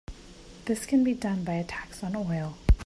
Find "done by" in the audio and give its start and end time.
1.13-1.53